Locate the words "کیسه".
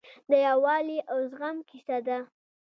1.69-1.97